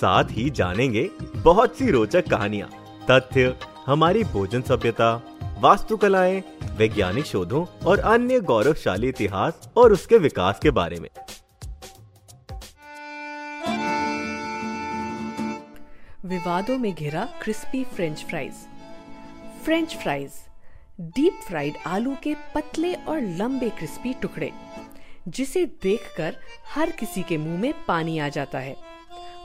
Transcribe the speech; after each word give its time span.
साथ 0.00 0.24
ही 0.30 0.48
जानेंगे 0.50 1.08
बहुत 1.36 1.76
सी 1.76 1.90
रोचक 1.90 2.28
कहानियाँ, 2.28 2.68
तथ्य, 3.10 3.54
हमारी 3.86 4.24
भोजन 4.24 4.62
सभ्यता, 4.62 5.14
वास्तुकलाएँ, 5.60 6.42
वैज्ञानिक 6.76 7.24
शोधों 7.24 7.64
और 7.86 7.98
अन्य 7.98 8.40
गौरवशाली 8.40 9.08
इतिहास 9.08 9.68
और 9.76 9.92
उसके 9.92 10.18
विकास 10.18 10.58
के 10.62 10.70
बारे 10.70 11.00
में। 11.00 11.08
विवादों 16.24 16.78
में 16.78 16.92
घिरा 16.94 17.24
crispy 17.42 17.84
French 17.84 18.24
fries. 18.24 18.54
French 19.64 19.96
fries, 19.96 20.30
deep 21.00 21.40
fried 21.46 21.74
आलू 21.86 22.14
के 22.22 22.34
पतले 22.54 22.92
और 22.94 23.20
लंबे 23.38 23.68
क्रिस्पी 23.68 24.14
टुकड़े, 24.22 24.50
जिसे 25.28 25.64
देखकर 25.82 26.36
हर 26.74 26.90
किसी 26.90 27.22
के 27.22 27.38
मुँह 27.38 27.60
में 27.60 27.72
पानी 27.88 28.18
आ 28.18 28.28
जाता 28.28 28.58
है। 28.58 28.76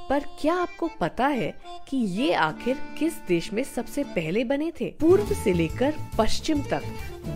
पर 0.10 0.24
क्या 0.42 0.54
आपको 0.54 0.90
पता 1.00 1.28
है 1.28 1.54
कि 1.90 1.98
ये 1.98 2.34
आखिर 2.34 2.78
किस 3.00 3.14
देश 3.28 3.54
में 3.54 3.64
सबसे 3.64 4.04
पहले 4.04 4.44
बने 4.44 4.72
थे? 4.82 4.86
पूर्व 5.00 5.34
से 5.34 5.54
लेकर 5.54 5.94
पश्चिम 6.18 6.62
तक 6.62 6.82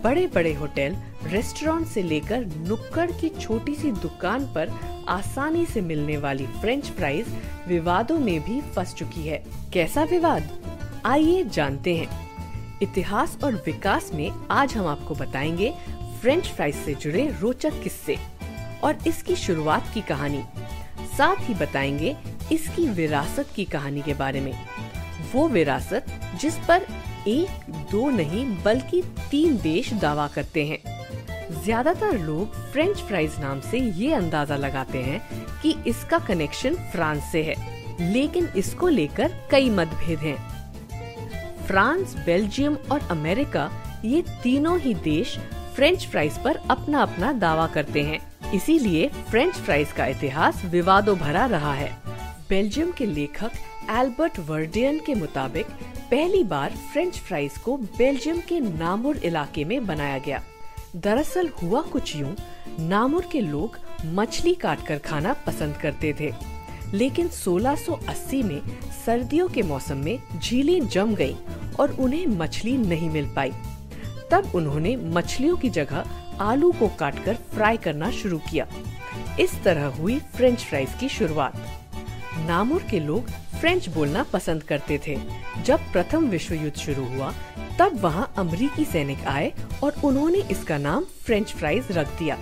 बड़े 0.04 0.28
बड़े 0.28 0.54
होटल, 0.54 0.98
रेस्टोरेंट 1.24 1.88
से 1.88 2.04
लेकर 2.04 2.46
नुक्कड़ 2.46 3.12
की 3.12 3.30
छोटी 3.30 3.76
सी 3.76 3.92
दुकान 3.92 4.46
पर 4.46 4.72
आसानी 5.10 5.66
से 5.66 5.82
मिलने 5.82 6.18
वाली 6.18 6.46
फ्रेंच 6.46 6.86
फ्राइज 6.86 7.28
विवादों 7.68 8.20
में 8.20 8.40
भी 8.42 8.62
फंस 8.62 8.94
चुकी 8.94 9.28
है। 9.28 9.44
कैसा 9.74 10.04
विवाद? 10.04 10.50
आइए 11.06 11.44
जानते 11.44 11.96
हैं। 11.96 12.28
इतिहास 12.82 13.38
और 13.44 13.56
विकास 13.56 14.12
में 14.14 14.32
आज 14.52 14.74
हम 14.74 14.88
आपको 14.88 15.16
बताएँगे 15.16 15.74
फ्रेंच 16.22 16.48
फ्राइज 16.48 16.76
से 16.76 16.94
जुड़े 16.96 17.36
रोचक 17.40 17.82
किस्से 17.84 18.18
और 18.84 18.98
इसकी 19.08 19.36
शुरुआत 19.36 19.92
की 19.94 20.02
कहानी। 20.02 20.44
साथ 21.18 21.36
ही 21.40 21.54
बताएँगे 21.54 22.16
इसकी 22.52 22.88
विरासत 22.90 23.48
की 23.56 23.66
कहानी 23.66 24.02
के 24.02 24.14
बारे 24.14 24.42
में। 24.42 24.54
वो 25.34 25.48
विरासत 25.48 26.06
जिस 26.42 26.58
पर 26.68 26.86
एक, 27.28 27.72
दो 27.92 28.10
नहीं, 28.10 28.46
बल्कि 28.64 29.02
तीन 29.32 29.58
देश 29.58 29.94
दावा 29.94 30.28
करते 30.28 30.66
हैं। 30.66 30.80
ज़्यादातर 31.64 32.18
लोग 32.20 32.54
फ्रेंच 32.72 32.98
फ्राइज 32.98 33.40
नाम 33.40 33.60
से 33.62 33.80
ये 33.80 34.14
अंदाज़ा 34.14 34.56
लगाते 34.56 35.02
हैं 35.04 35.22
कि 35.62 35.76
इसका 35.88 36.20
कनेक्शन 36.20 36.76
फ्रांस 36.92 37.32
से 37.32 37.44
है, 37.44 37.56
लेकिन 38.14 38.48
इसको 38.58 38.88
लेकर 38.88 39.34
कई 39.52 39.70
मतभेद 39.70 40.20
हैं। 40.20 40.38
फ्रांस, 41.68 42.16
बेल्जियम 42.26 42.78
और 42.92 43.08
अमेरिका 43.12 43.70
ये 44.06 44.22
तीनों 44.44 44.80
ही 44.80 44.94
देश 44.94 45.38
फ्रेंच 45.76 46.08
फ्राइज 46.08 46.38
पर 46.38 46.60
अपना 46.70 47.02
अपना 47.02 47.32
दावा 47.36 47.68
करते 47.68 48.04
हैं। 48.04 48.20
इसीलिए 48.54 49.08
फ्रेंच 49.30 49.56
फ्राइज 49.56 49.92
का 49.92 50.06
इतिहास 50.06 50.64
विवादों 50.66 51.18
भरा 51.18 51.46
रहा 51.46 51.74
है। 51.74 51.92
बेल्जियम 52.50 52.92
के 52.92 53.06
लेखक 53.06 53.52
एल्बर्ट 53.90 54.40
वर्डियन 54.40 55.00
के 55.00 55.16
मुताबिक, 55.16 55.66
पहली 56.12 56.44
बार 56.44 56.72
फ्रेंच 56.72 57.14
फ्राइज 57.14 57.58
को 57.58 57.78
बेल्जियम 57.78 58.40
के 58.40 58.60
नामुर 58.60 59.18
इलाके 59.18 59.66
में 59.66 59.86
बनाया 59.86 60.18
गया। 60.18 60.44
दरअसल 60.96 61.48
हुआ 61.48 61.82
कुछ 61.82 62.16
यूँ, 62.16 62.36
नामुर 62.80 63.26
के 63.32 63.42
लोग 63.42 63.80
मछली 64.06 64.54
काटकर 64.54 64.98
खाना 64.98 65.34
पसंद 65.34 65.78
करते 65.78 66.16
थे। 66.20 66.34
लेकिन 66.94 67.28
1680 67.28 68.44
में 68.44 68.62
सर्दियों 69.06 69.48
के 69.48 69.62
मौसम 69.62 69.98
में 69.98 70.20
झीलें 70.40 70.88
जम 70.88 71.16
गईं 71.16 71.36
और 71.80 71.92
उन्हें 71.92 72.28
मछली 72.28 72.78
नहीं 72.78 73.10
मिल 73.10 73.26
पाई। 73.36 73.52
तब 74.32 74.52
उन्होंने 74.56 74.96
मछलियों 74.96 75.58
की 75.58 75.70
जगह 75.70 76.06
आलू 76.42 76.72
को 76.72 76.88
काटकर 76.88 77.34
फ्राई 77.34 77.78
करना 77.78 78.12
शुरू 78.12 78.38
किया। 78.38 78.68
इस 79.40 79.64
तरह 79.64 79.86
हुई 79.86 80.20
फ्रेंच 80.20 80.60
फ्राइज 80.60 80.90
की 81.00 81.10
शुरुआत। 81.10 81.67
नामुर 82.46 82.84
के 82.92 83.00
लोग 83.00 83.30
फ्रेंच 83.60 83.90
बोलना 83.90 84.24
पसंद 84.24 84.64
करते 84.64 85.00
थे। 85.08 85.18
जब 85.64 85.80
प्रथम 85.92 86.26
विश्व 86.26 86.54
युद्ध 86.54 86.78
शुरू 86.78 87.06
हुआ, 87.06 87.34
तब 87.80 88.00
वहाँ 88.02 88.34
अमरीकी 88.38 88.86
सैनिक 88.86 89.24
आए 89.28 89.54
और 89.84 89.96
उन्होंने 90.04 90.40
इसका 90.52 90.78
नाम 90.78 91.04
फ्रेंच 91.04 91.54
फ्राइज 91.54 91.88
रख 91.92 92.08
दिया। 92.20 92.38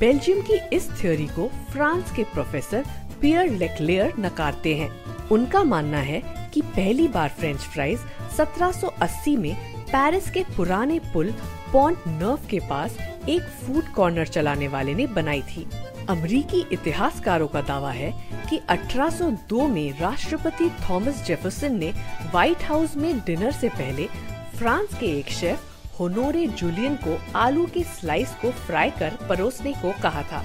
बेल्जियम 0.00 0.40
की 0.42 0.76
इस 0.76 0.90
थ्योरी 0.90 1.26
को 1.26 1.48
फ्रांस 1.72 2.12
के 2.12 2.24
प्रोफेसर 2.24 2.84
पियर 3.20 3.50
लेक्लेयर 3.50 4.12
नकारते 4.18 4.74
हैं। 4.74 4.90
उनका 5.28 5.64
मानना 5.64 5.98
है 5.98 6.50
कि 6.54 6.62
पहली 6.62 7.08
बार 7.08 7.28
फ्रेंच 7.28 7.58
फ्राइज 7.58 8.00
1780 8.38 9.36
में 9.36 9.54
पेरिस 9.84 10.30
के 10.30 10.42
पुराने 10.56 10.98
पुल 10.98 11.34
पॉन्ट 11.72 11.98
नर्व 12.08 12.38
के 12.50 12.58
पास 12.60 12.96
एक 13.28 13.42
फ़ूड 13.42 13.92
कॉर्नर 13.92 14.26
चलाने 14.26 14.68
वाले 14.68 14.94
ने 14.94 15.06
बनाई 15.06 15.42
थी। 15.42 15.66
अमरीकी 16.08 16.64
इतिहासकारों 16.72 17.46
का 17.48 17.60
दावा 17.60 17.90
है 17.90 18.10
कि 18.50 18.60
1802 18.70 19.68
में 19.68 19.98
राष्ट्रपति 20.00 20.68
थॉमस 20.80 21.24
जेफरसन 21.26 21.78
ने 21.78 21.90
व्हाइट 22.30 22.62
हाउस 22.64 22.96
में 22.96 23.18
डिनर 23.26 23.52
से 23.52 23.68
पहले 23.68 24.06
फ्रांस 24.56 24.94
के 25.00 25.06
एक 25.18 25.30
शेफ, 25.30 25.60
होनोरे 25.98 26.46
जूलियन 26.48 26.94
को 26.96 27.18
आलू 27.36 27.66
के 27.66 27.82
स्लाइस 27.84 28.34
को 28.42 28.50
फ्राई 28.50 28.90
कर 28.90 29.16
परोसने 29.28 29.72
को 29.72 29.92
कहा 30.02 30.22
था, 30.22 30.44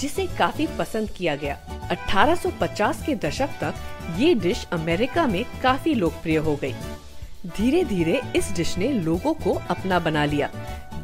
जिसे 0.00 0.26
काफ़ी 0.38 0.66
पसंद 0.78 1.10
किया 1.10 1.36
गया 1.36 1.58
1850 1.90 3.04
के 3.06 3.14
दशक 3.18 3.58
तक 3.62 3.74
ये 4.18 4.34
डिश 4.36 4.66
अमेरिका 4.72 5.26
में 5.26 5.44
काफ़ी 5.62 5.94
लोकप्रिय 5.94 6.36
हो 6.38 6.56
गई। 6.56 6.74
धीरे 7.48 7.84
धीरे 7.84 8.20
इस 8.36 8.50
डिश 8.56 8.76
ने 8.78 8.88
लोगों 8.92 9.34
को 9.34 9.52
अपना 9.70 9.98
बना 9.98 10.24
लिया 10.24 10.50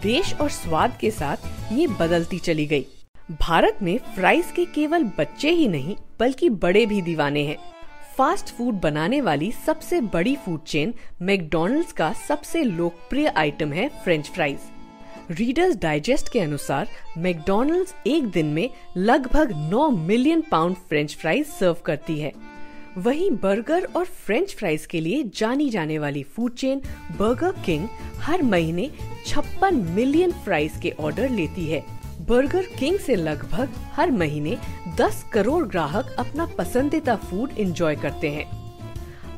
देश 0.02 0.34
और 0.34 0.50
स्वाद 0.50 0.96
के 1.00 1.10
साथ 1.10 1.72
ये 1.72 1.86
बदलती 2.00 2.38
चली 2.38 2.66
गई। 2.66 2.86
भारत 3.30 3.78
में 3.82 3.98
फ्राइज 4.14 4.50
के 4.56 4.64
केवल 4.64 5.04
बच्चे 5.18 5.50
ही 5.50 5.66
नहीं, 5.68 5.96
बल्कि 6.20 6.48
बड़े 6.50 6.84
भी 6.86 7.00
दीवाने 7.02 7.42
हैं। 7.44 7.56
फास्ट 8.16 8.48
फ़ूड 8.54 8.80
बनाने 8.80 9.20
वाली 9.20 9.50
सबसे 9.66 10.00
बड़ी 10.00 10.34
फ़ूड 10.36 10.62
चेन 10.62 10.94
मैकडोनल्ड्स 11.22 11.92
का 11.92 12.12
सबसे 12.28 12.62
लोकप्रिय 12.64 13.26
आइटम 13.26 13.72
है 13.72 13.88
फ्रेंच 14.04 14.30
फ्राइज 14.30 14.58
रीडर्स 15.30 15.76
डाइजेस्ट 15.76 16.32
के 16.32 16.40
अनुसार 16.40 16.88
मैकडोनल्ड्स 17.18 17.94
एक 18.06 18.26
दिन 18.26 18.46
में 18.46 18.68
लगभग 18.96 19.52
9 19.70 19.88
million 19.98 20.42
pound 20.50 20.76
French 20.88 21.16
fries 21.16 21.46
serve 21.48 21.76
करती 21.84 22.18
है। 22.20 22.32
वहीं 22.98 23.30
बर्गर 23.42 23.88
और 23.96 24.04
फ्रेंच 24.04 24.54
फ्राइज 24.54 24.86
के 24.86 25.00
लिए 25.00 25.22
जानी 25.36 25.70
जाने 25.70 25.98
वाली 25.98 26.22
फ़ूड 26.22 26.54
चेन 26.54 26.82
बर्गर 27.18 27.62
किंग 27.66 27.88
हर 28.18 28.42
महीने 28.42 28.90
छप्पन 29.26 29.76
मिलियन 29.94 30.32
फ्राइज 30.44 30.78
के 30.82 30.90
ऑर्डर 31.00 31.30
लेती 31.30 31.66
है। 31.66 31.84
बर्गर 32.28 32.66
किंग 32.78 32.98
से 32.98 33.14
लगभग 33.16 33.68
हर 33.94 34.10
महीने 34.10 34.56
10 34.96 35.22
करोड़ 35.32 35.64
ग्राहक 35.64 36.14
अपना 36.18 36.46
पसंदीदा 36.58 37.16
फ़ूड 37.16 37.50
एंजॉय 37.58 37.96
करते 37.96 38.30
हैं। 38.30 38.44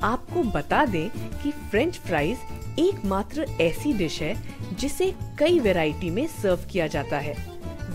आपको 0.02 0.42
बता 0.50 0.84
दें 0.86 1.08
कि 1.42 1.50
फ्रेंच 1.50 1.98
फ्राइज 1.98 2.38
एकमात्र 2.78 3.46
ऐसी 3.60 3.92
डिश 3.92 4.20
है 4.22 4.34
जिसे 4.76 5.12
कई 5.38 5.58
वैरायटी 5.58 6.10
में 6.10 6.26
सर्व 6.26 6.66
किया 6.72 6.86
जाता 6.86 7.18
है। 7.18 7.36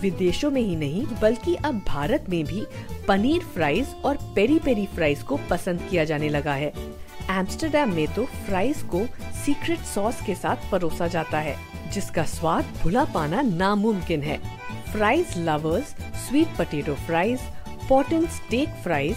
विदेशों 0.00 0.50
में 0.50 0.60
ही 0.60 0.76
नहीं, 0.76 1.06
बल्कि 1.22 1.54
अब 1.54 1.82
भारत 1.86 2.26
में 2.28 2.44
भी 2.44 2.66
पनीर 3.08 3.40
फ्राइज 3.44 3.94
और 4.04 4.18
पेरी 4.34 4.58
पेरी 4.58 4.86
फ्राइज 4.86 5.22
को 5.22 5.36
पसंद 5.50 5.86
किया 5.90 6.04
जाने 6.04 6.28
लगा 6.28 6.52
है। 6.52 6.72
एम्स्टरडेम 7.30 7.94
में 7.94 8.06
तो 8.14 8.24
फ्राइज 8.46 8.82
को 8.84 9.06
सीक्रेट 9.44 9.80
सॉस 9.86 10.20
के 10.26 10.34
साथ 10.34 10.70
परोसा 10.72 11.06
जाता 11.06 11.38
है, 11.38 11.56
जिसका 11.92 12.24
स्वाद 12.24 12.72
भुला 12.82 13.04
पाना 13.04 13.42
नामुमकिन 13.42 14.22
है। 14.22 14.40
Fries 14.92 15.34
lovers 15.38 15.94
sweet 16.28 16.48
potato 16.48 16.94
fries 16.94 17.40
पॉटन 17.88 18.26
steak 18.26 18.68
fries 18.82 19.16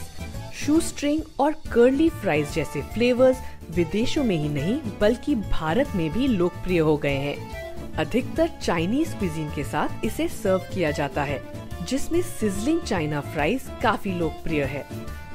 शू 0.55 0.79
स्ट्रिंग 0.79 1.21
और 1.39 1.51
कर्ली 1.73 2.09
फ्राइज 2.09 2.53
जैसे 2.53 2.81
फ्लेवर्स 2.81 3.37
विदेशों 3.69 4.23
में 4.23 4.35
ही 4.35 4.49
नहीं, 4.49 4.79
बल्कि 5.01 5.35
भारत 5.35 5.91
में 5.95 6.09
भी 6.11 6.27
लोकप्रिय 6.27 6.79
हो 6.79 6.95
गए 6.97 7.15
हैं। 7.15 7.93
अधिकतर 7.93 8.49
चाइनीज़ 8.61 9.15
क्विजीन 9.15 9.49
के 9.49 9.63
साथ 9.63 10.05
इसे 10.05 10.27
सर्व 10.27 10.65
किया 10.73 10.91
जाता 10.91 11.23
है, 11.23 11.41
जिसमें 11.87 12.21
सिजलिंग 12.21 12.81
चाइना 12.81 13.21
फ्राइज 13.21 13.69
काफ़ी 13.83 14.11
लोकप्रिय 14.11 14.63
है। 14.63 14.85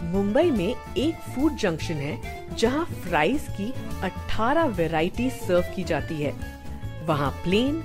मुंबई 0.03 0.51
में 0.51 0.75
एक 0.97 1.15
फ़ूड 1.35 1.57
जंक्शन 1.57 1.95
है, 1.95 2.19
जहाँ 2.57 2.85
फ्राइज 2.85 3.47
की 3.51 3.73
18 4.03 4.67
वेराइटी 4.67 5.31
सर्व 5.31 5.75
की 5.77 5.85
जाती 5.85 6.23
है। 6.23 6.35
वहाँ 7.07 7.31
plain 7.45 7.85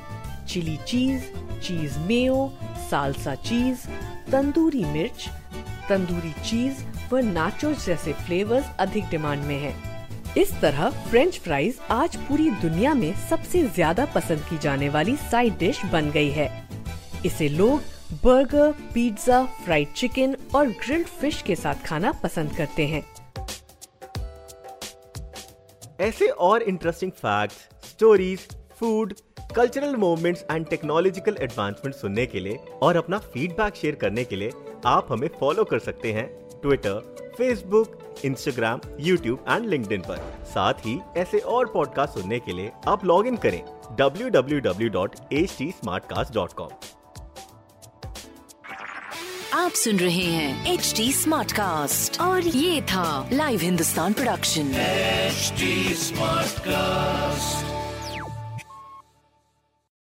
chilli 0.50 0.78
cheese 0.88 1.24
cheese 1.64 1.98
mayo 2.08 2.52
salsa 2.90 3.36
cheese 3.46 3.88
tandoori 4.32 4.84
मिर्च 4.86 5.28
तंदूरी 5.90 6.32
चीज़ 6.44 6.84
व 7.12 7.20
नाचोस 7.24 7.86
जैसे 7.86 8.14
फ्लेवर्स 8.26 8.76
अधिक 8.80 9.10
डिमांड 9.10 9.44
में 9.46 9.60
हैं। 9.60 9.76
इस 10.38 10.52
तरह 10.62 10.90
फ्रेंच 11.10 11.40
फ्राइज 11.40 11.80
आज 11.92 12.16
पूरी 12.28 12.50
दुनिया 12.62 12.94
में 12.94 13.14
सबसे 13.30 13.64
ज़्यादा 13.66 14.06
पसंद 14.16 14.46
की 14.50 14.58
जाने 14.58 14.90
वाली 14.90 15.16
साइड 15.32 15.58
डिश 15.58 15.84
बन 15.92 16.10
गई 16.12 16.30
है 16.32 16.50
इसे 17.26 17.50
लोग 17.50 17.82
बर्गर 18.24 18.72
पिज्जा, 18.94 19.44
फ्राइड 19.66 19.94
चिकन 19.96 20.36
और 20.56 20.68
ग्रिल्ड 20.68 21.08
फ़िश 21.20 21.42
के 21.42 21.56
साथ 21.56 21.86
खाना 21.86 22.12
पसंद 22.24 22.56
करते 22.58 22.88
हैं 22.88 23.04
ऐसे 26.00 26.28
और 26.28 26.62
interesting 26.64 27.12
facts, 27.12 27.56
stories 27.90 28.48
food 28.80 29.14
cultural 29.56 29.96
movements 29.96 30.46
and 30.52 30.66
technological 30.68 31.38
advancement 31.42 31.96
सुनने 31.96 32.26
के 32.26 32.40
लिए 32.40 32.58
और 32.84 32.98
अपना 32.98 33.18
फीडबैक 33.34 33.76
शेयर 33.76 33.96
करने 33.96 34.24
के 34.24 34.36
लिए 34.36 34.52
आप 34.86 35.08
हमें 35.12 35.30
फॉलो 35.40 35.64
कर 35.64 35.80
सकते 35.80 36.14
हैं 36.14 36.28
Twitter 36.62 37.34
Facebook 37.38 38.00
Instagram 38.26 38.80
YouTube 39.00 39.46
and 39.50 39.66
LinkedIn 39.70 40.02
पर। 40.02 40.18
साथ 40.46 40.74
ही 40.86 41.00
ऐसे 41.18 41.40
और 41.56 41.66
पॉडकास्ट 41.74 42.14
सुनने 42.14 42.40
के 42.40 42.54
लिए 42.54 42.72
आप 42.88 43.06
लॉग 43.06 43.28
इन 43.28 43.38
करें 43.46 43.64
www.htsmartcast.com 44.02 46.70
आप 49.54 49.72
सुन 49.72 50.00
रहे 50.00 50.16
हैं 50.16 50.74
एच 50.74 50.94
डी 50.98 51.14
स्मार्ट 51.14 51.52
कास्ट 51.52 52.22
और 52.22 52.42
ये 52.42 52.82
था 52.82 53.30
live 53.34 53.60
Hindustan 53.60 54.14
production 54.14 54.72
HD 55.44 55.62
Smartcast. 56.04 57.83